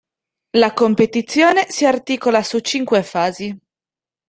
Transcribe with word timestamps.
La 0.57 0.73
competizione 0.73 1.69
si 1.69 1.85
articola 1.85 2.41
su 2.41 2.57
cinque 2.61 3.03
fasi. 3.03 3.55